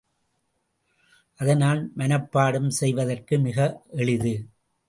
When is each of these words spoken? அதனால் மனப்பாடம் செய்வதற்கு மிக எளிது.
அதனால் 1.39 1.81
மனப்பாடம் 1.97 2.71
செய்வதற்கு 2.79 3.37
மிக 3.39 3.57
எளிது. 3.91 4.33